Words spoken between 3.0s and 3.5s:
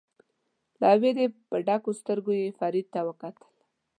وکتل.